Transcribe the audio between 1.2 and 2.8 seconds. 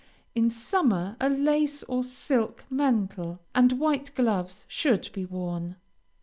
a lace or silk